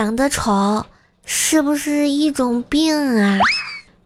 [0.00, 0.82] 长得丑
[1.26, 3.38] 是不是一种病啊？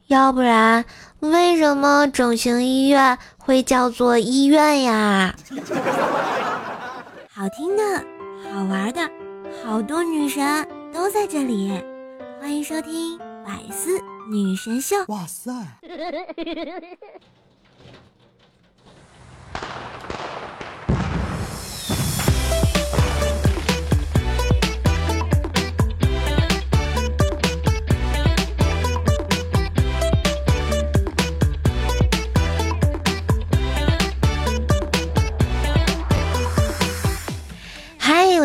[0.08, 0.84] 要不然
[1.20, 5.32] 为什么整形医院会叫做医院呀？
[7.32, 8.04] 好听的，
[8.52, 9.08] 好玩的，
[9.64, 11.80] 好多女神都在这里，
[12.40, 13.16] 欢迎收听
[13.46, 13.96] 百思
[14.32, 14.96] 女神秀。
[15.06, 15.52] 哇塞！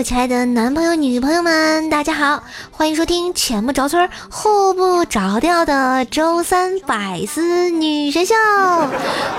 [0.03, 8.33] 亲爱的男朋友、女朋友们，大家好，欢迎收听前不着村后不着调的周三百思女神秀，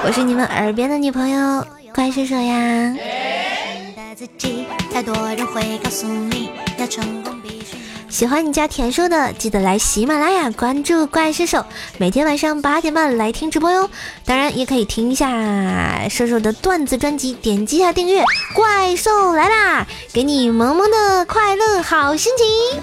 [0.05, 1.64] 我是你们耳边的女朋友
[1.95, 2.95] 怪兽兽呀。
[8.10, 11.64] 喜欢你家田叔的，记得来喜马拉雅关注怪兽兽，
[11.96, 13.89] 每天晚上八点半来听直播哟。
[14.25, 18.25] 当然也可以听一下兽兽的段子专辑，点击下订阅。
[18.53, 22.83] 怪兽来啦，给你萌萌的快乐好心情。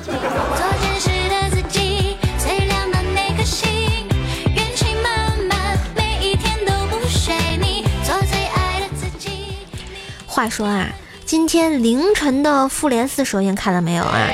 [10.26, 10.88] 话说啊，
[11.26, 14.30] 今天凌晨的复联四首映看了没有啊？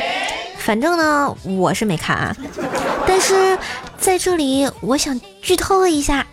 [0.63, 2.35] 反正呢，我是没看啊，
[3.05, 3.59] 但是
[3.97, 6.25] 在这里我想剧透一下，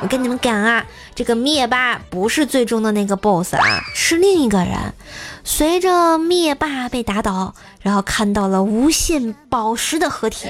[0.00, 4.94] 我跟你们讲啊，这个灭霸不是最终的那个 boss 啊，是另一个人。
[5.42, 10.48] 随着灭霸被打倒，然后看到了无限宝石的合体，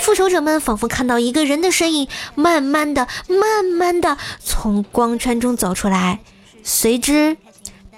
[0.00, 6.20] 复仇者们仿佛看到一个人的身影，慢慢的、慢慢的从光圈中走出来，
[6.62, 7.36] 随之，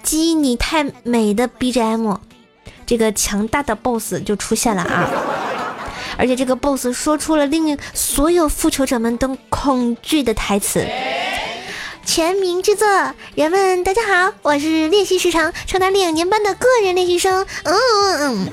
[0.03, 2.17] 基你太美的 BGM。
[2.89, 5.07] 这个强大的 BOSS 就出现了啊！
[6.17, 10.83] 而且这个 BOSS 说出了令所有复仇者们都恐惧的台词。
[12.03, 12.87] 全民制作，
[13.35, 18.49] 人们大家好，我是练习时长长达两年半的个人练习生，嗯嗯嗯，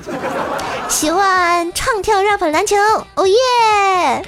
[0.87, 2.75] 喜欢唱跳 rap 篮球，
[3.15, 4.21] 哦耶！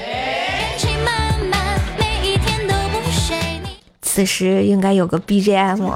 [4.01, 5.87] 此时应该有个 BGM。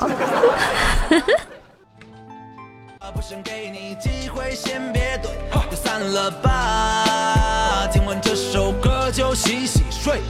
[6.13, 10.21] 了吧，听完这首歌就洗洗睡。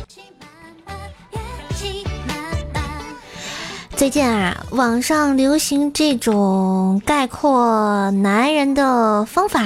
[3.97, 9.61] 最近啊，网上流行这种概括男人的方法，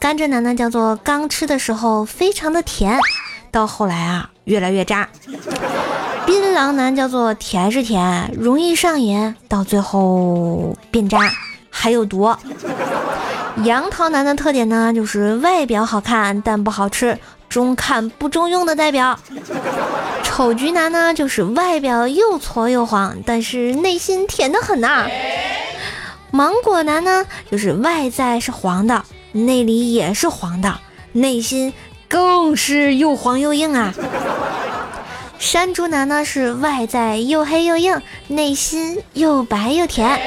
[0.00, 2.98] 甘蔗男呢叫做刚吃的时候非常的甜，
[3.52, 5.06] 到后来啊越来越渣；
[6.26, 11.18] 槟榔男叫做甜是甜，容易上瘾，到最后变渣，
[11.70, 12.34] 还有毒。
[13.64, 19.18] 杨桃男的特点呢，就是外表好看但不好吃，中看不中用的代表。
[20.22, 25.06] 丑橘男呢，就是外表又矬又黄，但是内心甜的很呐。
[26.30, 30.78] 芒果男呢，就是外在是黄的，内里也是黄的，
[31.12, 31.72] 内心
[32.08, 33.92] 更是又黄又硬啊。
[35.38, 40.20] 山竹男呢，是外在又黑又硬，内心又白又甜。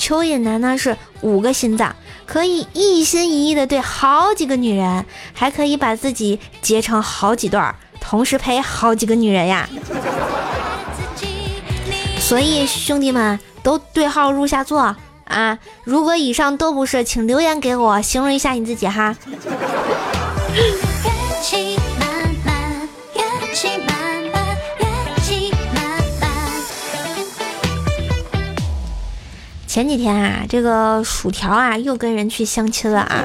[0.00, 1.94] 蚯蚓男呢，是五个心脏。
[2.26, 9.68] 可以一心一意的对好几个女人，还可以把自己截成好几段，同时陪好几个女人呀。
[12.18, 14.94] 所以兄弟们都对号入下座
[15.24, 15.58] 啊！
[15.84, 19.16] 如果以上都不是，请留言给我，形容一下你自己哈。
[29.80, 33.24] 前几天啊，这个薯条啊又跟人去相亲了啊，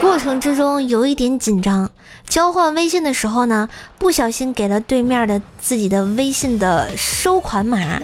[0.00, 1.90] 过程之中有一点紧张。
[2.28, 8.00] 交换微信的时候呢，不小心给了对面的自己的微信的收款码。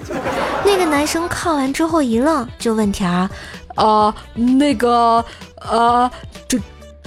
[0.65, 3.31] 那个男生看完之后一愣，就问条
[3.77, 5.25] ：“啊，那个，
[5.61, 6.11] 呃，
[6.49, 6.59] 这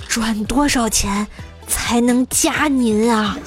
[0.08, 1.28] 转多少钱
[1.68, 3.38] 才能加您啊？”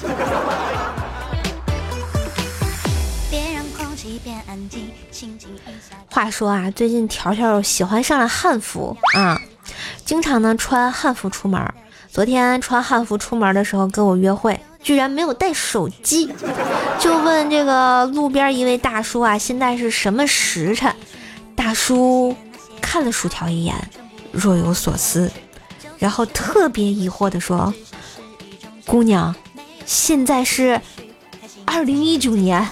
[6.09, 9.39] 话说啊，最近条条喜欢上了汉服啊，
[10.05, 11.73] 经常呢穿汉服出门。
[12.09, 16.29] 昨天穿汉服出门的时候跟我约会，居然没有带手机，
[16.99, 20.93] 就问这个路边一位大叔啊，现在是什么时辰？
[21.55, 22.35] 大叔
[22.81, 23.73] 看了薯条一眼，
[24.33, 25.31] 若有所思，
[25.97, 27.73] 然后特别疑惑的说
[28.85, 29.33] ：“姑娘，
[29.85, 30.81] 现在是
[31.63, 32.67] 二零一九年。”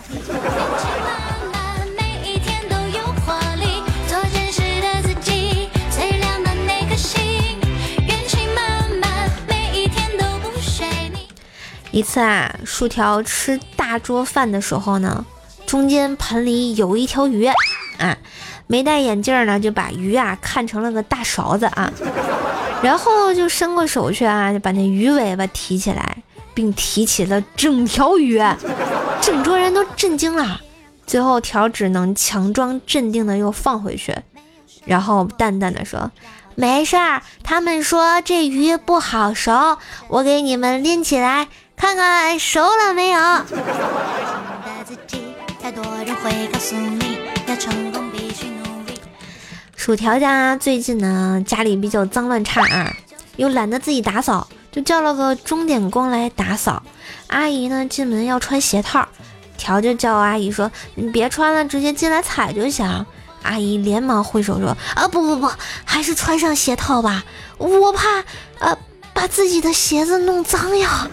[11.99, 15.25] 一次啊，薯条吃大桌饭的时候呢，
[15.65, 17.45] 中间盆里有一条鱼，
[17.97, 18.17] 啊，
[18.67, 21.91] 没戴眼镜呢，就把鱼啊看成了个大勺子啊，
[22.81, 26.23] 然后就伸过手去啊，就把那鱼尾巴提起来，
[26.53, 28.41] 并提起了整条鱼，
[29.19, 30.61] 整桌人都震惊了。
[31.05, 34.15] 最后条只能强装镇定的又放回去，
[34.85, 36.09] 然后淡淡的说
[36.55, 43.19] ：“没事儿，他们说这鱼不好熟，我给你们拎起来。”看看熟了没有？
[49.77, 52.93] 薯条家最近呢，家里比较脏乱差啊，
[53.37, 56.83] 又懒得自己打扫，就叫了个钟点工来打扫。
[57.27, 59.07] 阿姨呢，进门要穿鞋套，
[59.57, 63.05] 条就叫阿姨说：“你别穿了，直接进来踩就行。”
[63.41, 65.49] 阿姨连忙挥手说：“啊，不不不，
[65.85, 67.23] 还是穿上鞋套吧，
[67.57, 68.21] 我怕
[68.59, 68.77] 呃。”
[69.21, 71.05] 把自己的鞋子弄脏呀！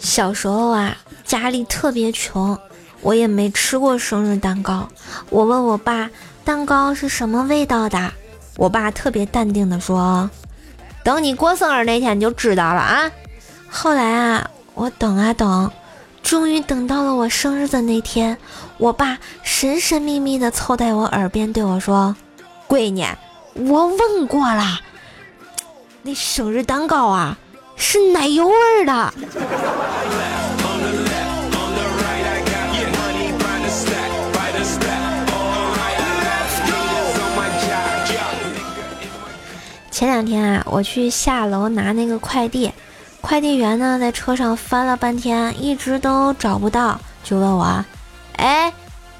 [0.00, 2.58] 小时候啊，家里特别穷，
[3.02, 4.88] 我也没吃过生日蛋糕。
[5.30, 6.10] 我问我爸，
[6.44, 8.12] 蛋糕是什么味道的？
[8.56, 10.28] 我爸特别淡定的说。
[11.06, 13.08] 等你过生日那天你就知道了啊！
[13.70, 15.70] 后来啊，我等啊等，
[16.20, 18.36] 终于等到了我生日的那天，
[18.76, 22.16] 我爸神神秘秘的凑在我耳边对我说
[22.66, 23.06] ：“闺女，
[23.54, 24.80] 我问过了，
[26.02, 27.38] 那生日蛋糕啊
[27.76, 29.14] 是奶油味的。”
[39.96, 42.70] 前两天啊，我去下楼拿那个快递，
[43.22, 47.82] 快递员呢在车上翻了半天，一直都找不到，就问我
[48.36, 48.70] ：“哎，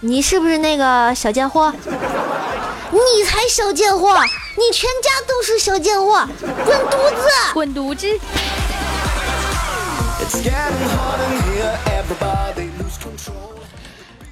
[0.00, 1.72] 你是不是那个小贱货？
[2.92, 4.22] 你才小贱货，
[4.56, 8.06] 你全家都是小贱货，滚犊子，滚犊子！”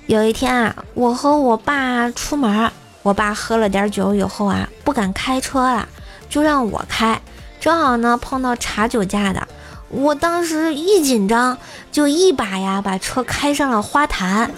[0.04, 2.70] 有一天啊，我和我爸出门，
[3.02, 5.88] 我爸喝了点酒以后啊，不敢开车了。
[6.34, 7.20] 就让我开，
[7.60, 9.46] 正好呢碰到查酒驾的，
[9.88, 11.56] 我当时一紧张，
[11.92, 14.50] 就一把呀把车开上了花坛，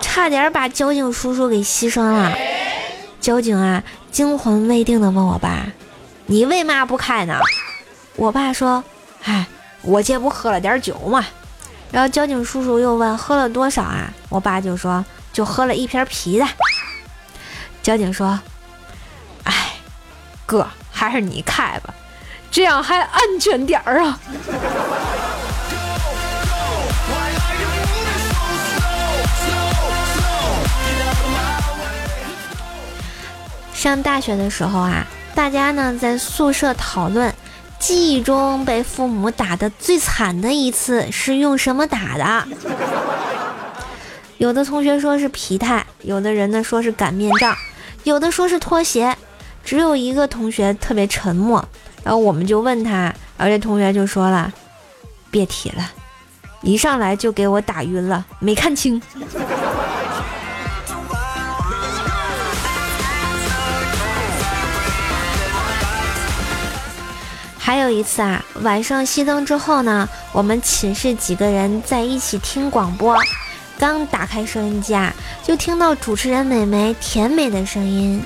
[0.00, 2.32] 差点把交警叔叔给牺牲了。
[3.20, 3.82] 交警啊
[4.12, 5.66] 惊魂未定的问我爸
[6.26, 7.34] ：“你为嘛不开呢？”
[8.14, 8.84] 我爸说
[9.26, 9.48] ：“哎，
[9.82, 11.26] 我这不喝了点酒嘛。”
[11.90, 16.46] 然后交警叔叔又问：“喝了多少啊？”我爸就说：“就喝了一瓶啤的。”
[17.82, 18.38] 交警说。
[20.50, 21.94] 哥，还是你开吧，
[22.50, 24.18] 这样还安全点儿啊。
[33.72, 35.06] 上大学的时候啊，
[35.36, 37.32] 大家呢在宿舍讨论，
[37.78, 42.48] 记忆中被父母打的最惨的一次是用什么打的？
[44.38, 47.56] 有的同学说是皮带，有的人呢说是擀面杖，
[48.02, 49.16] 有的说是拖鞋。
[49.64, 51.64] 只有一个同学特别沉默，
[52.02, 54.52] 然后我们就问他，然后这同学就说了
[55.30, 55.90] ：“别提了，
[56.62, 59.00] 一上来就给我打晕了，没看清。
[67.56, 73.16] ”还有一次啊，晚上熄灯之后呢，我们寝室几个人在一起听广播，
[73.78, 78.20] 刚打开收音机啊，就听到主持人美眉甜美的声音。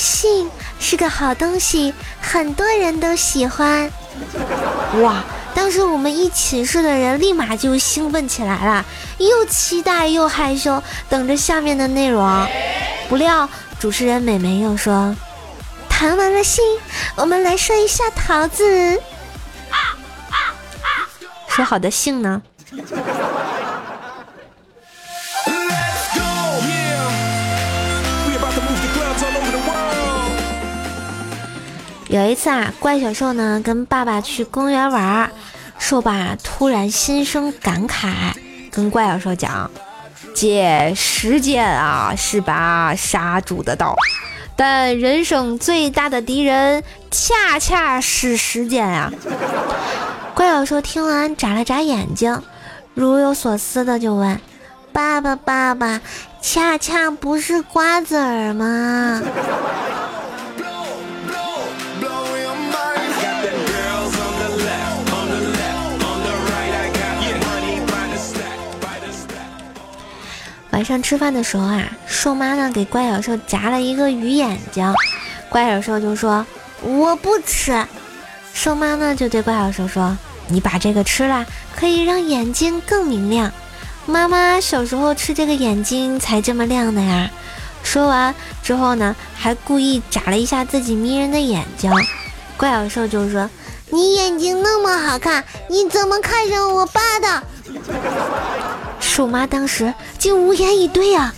[0.00, 1.92] 性是个好东西，
[2.22, 3.92] 很多人都喜欢。
[5.02, 5.22] 哇！
[5.54, 8.84] 当时我们一寝室的人立马就兴奋起来了，
[9.18, 12.46] 又期待又害羞，等着下面的内容。
[13.08, 15.14] 不料主持人美眉又说
[15.90, 16.64] ：“谈完了性，
[17.16, 18.98] 我们来说一下桃子。”
[21.48, 22.40] 说好的性呢？
[32.30, 35.28] 一次啊，怪小兽呢跟爸爸去公园玩，
[35.78, 38.32] 兽爸突然心生感慨，
[38.70, 39.68] 跟怪小兽讲
[40.32, 43.96] ：“借，时间啊是把杀猪的刀，
[44.54, 49.12] 但人生最大的敌人恰恰是时间呀。”
[50.32, 52.40] 怪小兽听完眨了眨眼睛，
[52.94, 54.40] 如有所思的就问
[54.92, 56.00] ：“爸爸，爸爸，
[56.40, 59.20] 恰恰不是瓜子儿吗？”
[70.90, 74.92] 上吃饭的时候啊，瘦妈呢给怪小兽夹了一个鱼眼睛，
[75.48, 76.44] 怪小兽就说
[76.82, 77.86] 我不吃。
[78.52, 80.18] 瘦妈呢就对怪小兽说
[80.50, 83.52] ：“你把这个吃了，可以让眼睛更明亮。
[84.04, 87.30] 妈妈小时候吃这个眼睛才这么亮的呀。”
[87.84, 91.88] 说完之后呢，还故意眨了一下自己迷人的眼睛。
[92.56, 93.48] 怪小兽就说
[93.90, 97.44] ：“你眼睛那么好看，你怎么看上我爸的？”
[99.10, 101.34] 瘦妈当时竟无言以对啊。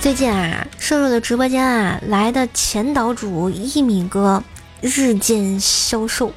[0.00, 4.42] 最近啊，瘦瘦的直播间啊，来的前岛主一米哥
[4.80, 6.32] 日渐消瘦，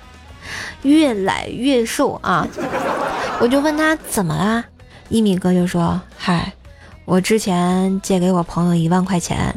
[0.83, 2.47] 越来越瘦啊！
[3.41, 4.63] 我就问他怎么啦，
[5.09, 6.53] 一米哥就说：“嗨，
[7.05, 9.55] 我之前借给我朋友一万块钱。”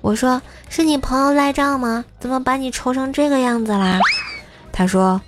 [0.00, 2.04] 我说：“是你朋友赖账吗？
[2.20, 3.98] 怎么把你愁成这个样子啦？”
[4.70, 5.20] 他说：“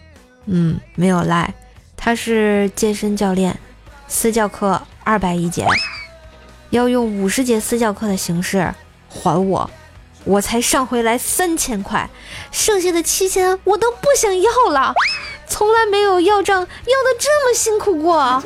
[0.46, 1.52] 嗯，没有赖，
[1.96, 3.58] 他是健身教练，
[4.06, 5.66] 私教课二百一节。”
[6.70, 8.74] 要用五十节私教课的形式
[9.14, 9.70] 还我，
[10.24, 12.10] 我才上回来三千块，
[12.50, 14.92] 剩下的七千我都不想要了，
[15.46, 16.68] 从来没有要账要的
[17.18, 18.42] 这么辛苦过。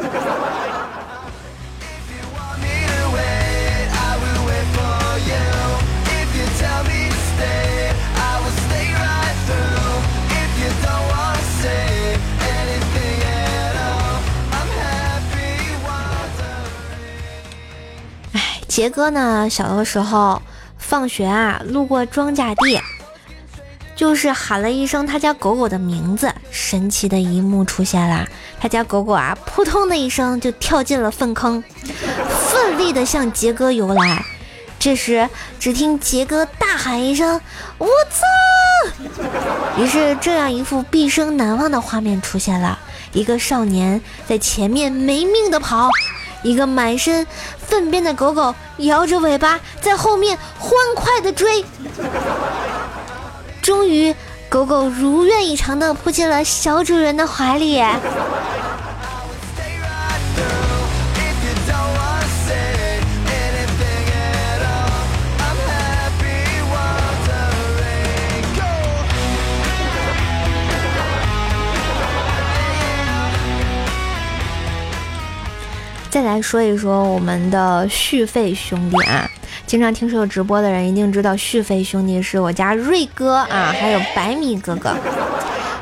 [18.68, 19.48] 杰哥呢？
[19.50, 20.40] 小的时候
[20.88, 22.80] 放学啊，路过庄稼地，
[23.94, 28.26] 就是喊了一声他家狗狗的名字，神奇的一幕出现啦！
[28.58, 31.62] 他家狗狗啊，扑通的一声就跳进了粪坑，
[32.50, 34.24] 奋力的向杰哥游来。
[34.78, 35.28] 这时，
[35.60, 37.38] 只听杰哥大喊一声
[37.76, 38.24] ：“我操！”
[39.76, 42.78] 于是，这样一幅毕生难忘的画面出现了：
[43.12, 45.90] 一个少年在前面没命的跑。
[46.42, 47.26] 一个满身
[47.58, 51.64] 粪便的狗狗摇着尾巴在后面欢快的追，
[53.62, 54.14] 终于，
[54.48, 57.82] 狗狗如愿以偿的扑进了小主人的怀里。
[76.40, 79.28] 说一说我们的续费兄弟啊，
[79.66, 84.94] 经常听瘦瘦直播的人一定知道续费兄弟是我家瑞哥啊，还有百米哥哥。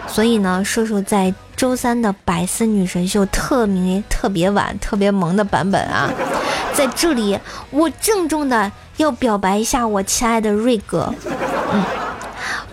[0.08, 6.10] 所以呢，瘦瘦在周三的百思女神秀特别特别晚、特别萌的版本啊，
[6.72, 7.38] 在这里
[7.70, 11.12] 我郑重的要表白一下我亲爱的瑞哥，
[11.72, 11.84] 嗯。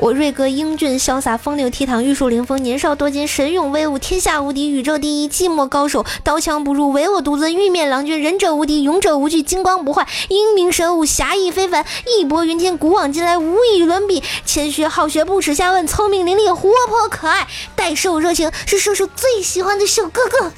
[0.04, 20.52] 我瑞哥英俊潇洒，风流倜傥，玉树临风，年少多金，神勇威武，天下无敌，宇宙第一，寂寞高手，刀枪不入，唯我独尊，玉面郎君，忍者无敌，勇者无惧，金光不坏，英明神武，侠义非凡，义薄云天，古往今来无与伦比，谦虚好学，不耻下问，聪明伶俐，活泼可爱，待受热情，是叔叔最喜欢的小哥哥。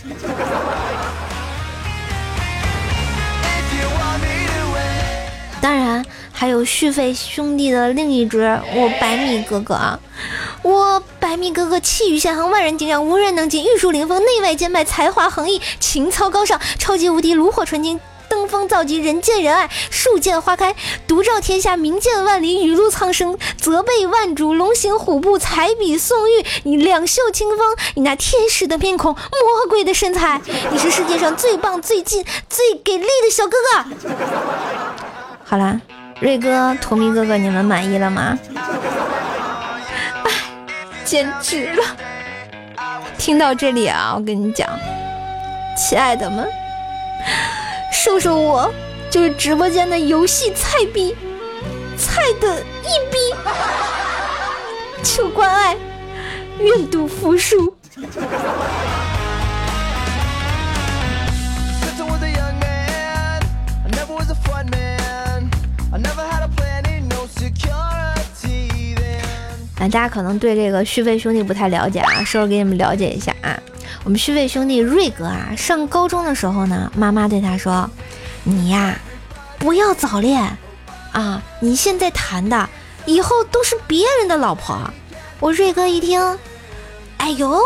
[6.37, 8.39] 还有续费兄弟的另一只，
[8.75, 9.97] 我百米哥哥啊，
[10.63, 20.75] 我百米哥哥气宇轩昂，万人敬仰，无人能及，玉树临风，内外兼备，才华横溢，情操高尚，超级无敌，炉火纯青，登峰造极，人见人爱，树见花开，
[21.07, 27.59] 独照天下，名见万里，雨露苍生，泽被万主，龙行虎步，彩笔宋玉，你两袖清风，
[27.95, 33.85] 你那天使的面孔，魔鬼的身材，你是世界上最棒、最近、最给力的小哥哥。
[35.45, 35.79] 好啦。
[36.21, 38.39] 瑞哥、图迷哥哥，你们满意了吗？
[40.23, 40.31] 哎，
[41.03, 41.83] 简直了！
[43.17, 44.69] 听到这里啊，我跟你讲，
[45.77, 46.47] 亲爱的们，
[47.91, 48.73] 瘦瘦我
[49.09, 51.13] 就是直播间的游戏菜逼，
[51.97, 53.17] 菜的一逼，
[55.03, 55.75] 求关爱，
[56.59, 57.75] 愿赌服输。
[69.77, 73.59] 啊大家可能对这个续费兄弟不太了解啊，稍微给你们了解一下啊。
[74.03, 77.89] 我们续费兄弟瑞哥啊，上高中的时候呢，妈妈对他说
[78.43, 78.97] ：“你呀，
[79.59, 80.57] 不要早恋
[81.11, 81.41] 啊！
[81.59, 82.69] 你现在谈的，
[83.05, 84.79] 以后都是别人的老婆。
[85.39, 86.39] 我瑞哥一听，
[87.17, 87.59] 哎呦，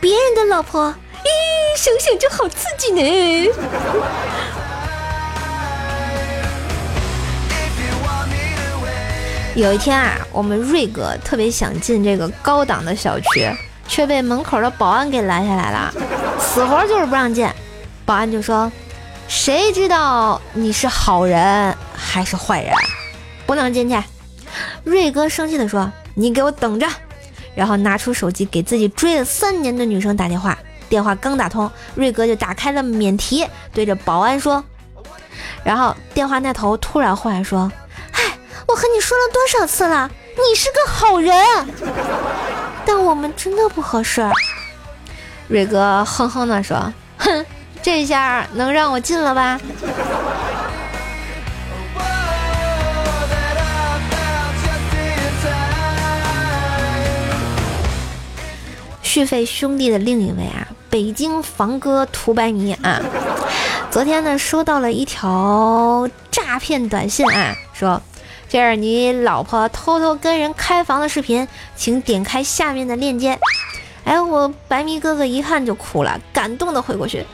[0.00, 0.92] 别人的老婆，
[1.22, 3.48] 咦，想想就好刺激呢。
[9.54, 13.48] 有一天啊，我们瑞哥特别想进这个高档的小区，
[13.86, 15.94] 却被门口的保安给拦下来了，
[16.40, 17.48] 死活就是不让进。
[18.04, 18.70] 保安就说
[19.28, 22.74] ：“谁知道你是好人还是坏人？
[23.46, 23.96] 不能进去。”
[24.82, 26.88] 瑞哥生气地说：“你给我等着！”
[27.54, 30.58] 然后拿出手机给自己追了三年的女生打电话。
[30.88, 34.62] 电话刚打通，瑞哥就打开了免提，对着保安说。
[35.62, 37.70] 然后电话那头突然忽然说：“，
[38.74, 41.32] 我和你说了多少次了，你是个好人，
[42.84, 44.28] 但我们真的不合适。”
[45.46, 47.46] 瑞哥哼哼的说：“哼，
[47.80, 49.60] 这下能让我进了吧？”
[59.04, 63.00] 续费兄弟的另一位啊，北京房哥图白泥啊，
[63.88, 68.02] 昨天呢收到了一条诈骗短信啊，说
[68.48, 73.38] 这是你老婆偷偷跟人开房的视频，请点开下面的链接。
[74.04, 77.24] 哎，我白迷哥哥一看就哭了，感动的回过去，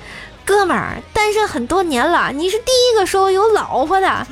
[0.45, 4.27] 哥们儿单身很多年了，你是第一个说我有老婆的。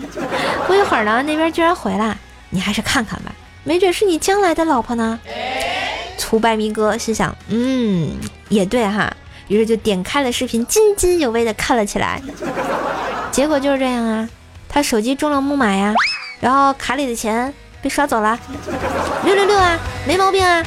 [0.66, 2.16] 不一会儿呢，那边居然回来，
[2.50, 3.32] 你还是看看吧，
[3.64, 5.18] 没准是你将来的老婆呢。
[6.18, 8.16] 图白迷哥心想，嗯，
[8.49, 9.12] 也对哈，
[9.49, 12.23] 于是就点开了视频，津津有味的看了起来。
[13.32, 14.28] 结果就是这样啊，
[14.68, 15.94] 他手机中了木马呀，
[16.40, 17.52] 然后卡里的钱
[17.83, 18.38] 被刷走了。
[19.25, 20.62] 六六六啊，没毛病啊。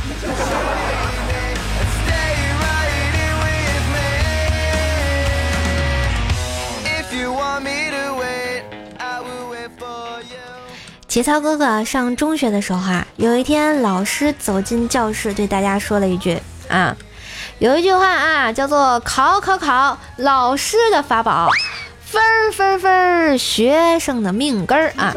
[11.08, 16.96] 节操哥哥上中学的时候啊，有一天老师走进教室，对大家说了一句啊，
[17.60, 21.50] 有一句话啊，叫做考考考，老师的法宝，
[22.12, 25.16] 分分分，学生的命根儿啊！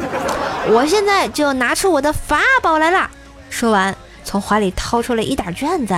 [0.69, 3.11] 我现在就拿出我的法宝来了。
[3.51, 5.95] 说完，从怀里掏出了一沓卷子，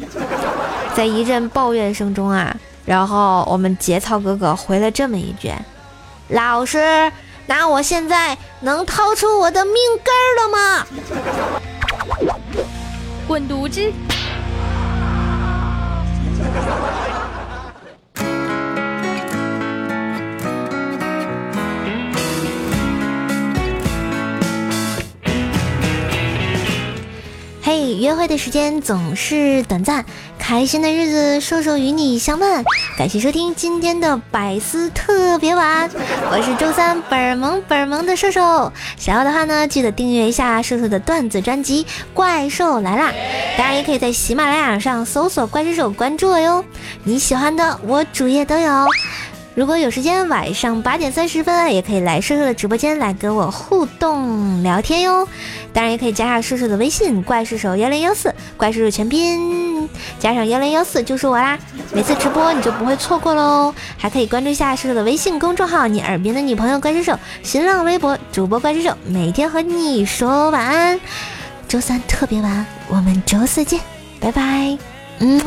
[0.96, 5.52] 在一阵抱怨声中啊，然后我们节操哥哥回了这么一句：
[6.28, 7.12] 老师。
[7.50, 10.86] 那我现在能掏出我的命根儿了吗？
[13.26, 13.90] 滚犊子！
[27.70, 30.02] 嘿，约会的时间总是短暂。
[30.38, 32.64] 开心的日子，瘦瘦与你相伴。
[32.96, 35.90] 感谢收听今天的百思特别晚，
[36.32, 38.72] 我是周三本萌本萌的瘦瘦。
[38.96, 43.12] 想要的话呢，记得订阅一下瘦瘦的段子专辑《怪兽来啦》。
[43.58, 46.64] 当然，也可以在喜马拉雅上搜索“怪兽手”关注我哟。
[47.04, 48.86] 你喜欢的，我主页都有。
[49.54, 55.26] 如果有时间，晚上八点三十分也可以来瘦瘦的直播间来跟我互动聊天哟。
[55.72, 61.58] 当然也可以加上叔叔的微信，怪兽手幺零幺四，怪兽手全拼加上幺零幺四就是我啦。
[61.92, 63.74] 每次直播你就不会错过喽。
[63.96, 70.98] 还可以关注一下叔叔的微信公众号，你耳边的女朋友怪兽手，新浪微博主播怪兽手，每天和你说晚安。
[71.68, 73.78] 周三特别晚，我们周四见，
[74.18, 74.76] 拜拜。
[75.20, 75.40] 嗯。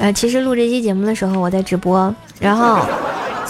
[0.00, 2.86] 呃，其实录这期节目的时候我在直播，然后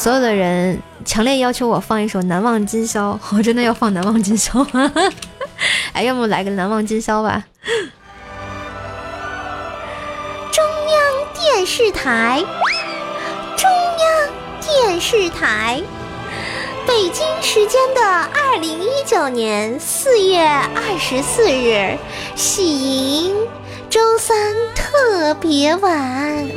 [0.00, 4.64] 所有的人强烈要求我放一首《难忘今宵》， 我真的要放《难忘今宵》。
[5.92, 7.44] 哎，要么来个《难忘今宵》吧。
[10.50, 12.42] 中央电视台，
[13.58, 14.32] 中央
[14.62, 15.82] 电视台，
[16.86, 21.98] 北京时间的二零一九年四月二十四日，
[22.34, 23.36] 喜迎。
[23.90, 26.48] 周三特别晚。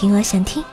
[0.00, 0.64] 听我想听。